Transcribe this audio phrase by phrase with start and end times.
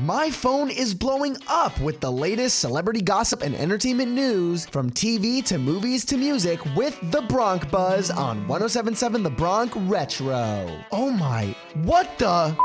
[0.00, 5.44] my phone is blowing up with the latest celebrity gossip and entertainment news from TV
[5.44, 10.84] to movies to music with The Bronc Buzz on 1077 The Bronc Retro.
[10.90, 12.56] Oh my, what the?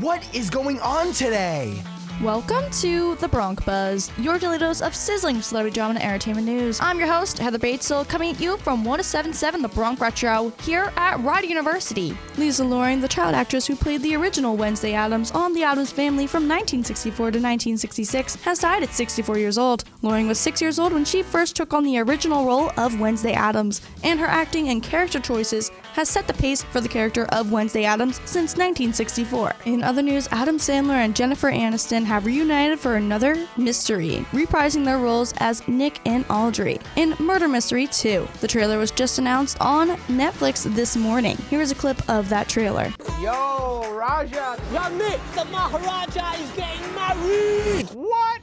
[0.00, 1.82] What is going on today?
[2.22, 6.80] Welcome to the Bronc Buzz, your daily dose of sizzling celebrity drama and entertainment news.
[6.80, 11.20] I'm your host, Heather Batezel, coming at you from 1077 The Bronc Retro here at
[11.20, 12.18] Rider University.
[12.36, 16.26] Lisa Loring, the child actress who played the original Wednesday Addams on The Addams Family
[16.26, 19.84] from 1964 to 1966, has died at 64 years old.
[20.02, 23.34] Loring was six years old when she first took on the original role of Wednesday
[23.34, 27.52] Addams, and her acting and character choices has set the pace for the character of
[27.52, 29.54] Wednesday Addams since 1964.
[29.66, 34.96] In other news, Adam Sandler and Jennifer Aniston have reunited for another mystery, reprising their
[34.96, 38.26] roles as Nick and Audrey in Murder Mystery 2.
[38.40, 41.36] The trailer was just announced on Netflix this morning.
[41.50, 42.90] Here is a clip of that trailer.
[43.20, 44.58] Yo, Raja.
[44.72, 47.88] Yo, Nick, the Maharaja is getting married.
[47.90, 48.40] What?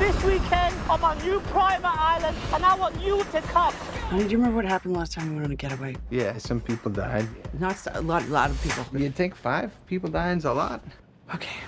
[0.00, 3.72] This weekend, I'm on new private island, and I want you to come.
[3.74, 5.94] Honey, do you remember what happened last time we went on a getaway?
[6.10, 7.28] Yeah, some people died.
[7.60, 8.84] Not a lot, a lot of people.
[9.00, 10.82] You think five people dying's a lot?
[11.32, 11.60] Okay.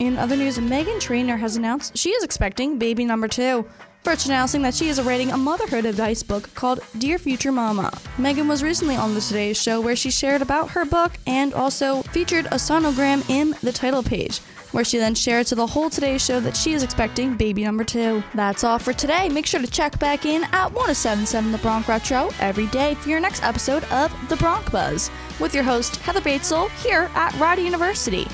[0.00, 3.64] In other news, Meghan Trainor has announced she is expecting baby number two.
[4.02, 7.96] First announcing that she is writing a motherhood advice book called Dear Future Mama.
[8.18, 12.02] Megan was recently on the Today Show where she shared about her book and also
[12.02, 14.40] featured a sonogram in the title page,
[14.72, 17.84] where she then shared to the whole Today Show that she is expecting baby number
[17.84, 18.22] two.
[18.34, 19.28] That's all for today.
[19.28, 23.20] Make sure to check back in at 1077 The Bronc Retro every day for your
[23.20, 28.26] next episode of The Bronc Buzz with your host Heather Batezel here at Rider University.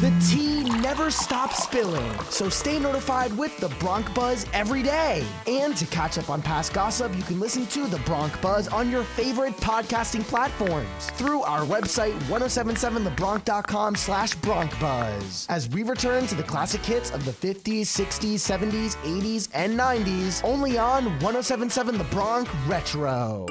[0.00, 5.26] The tea never stop spilling, so stay notified with the Bronc Buzz every day.
[5.48, 8.88] And to catch up on past gossip, you can listen to the Bronc Buzz on
[8.88, 15.46] your favorite podcasting platforms through our website 1077thebronc.com slash broncbuzz.
[15.48, 20.40] As we return to the classic hits of the 50s, 60s, 70s, 80s, and 90s,
[20.44, 23.44] only on 1077 The Bronc Retro.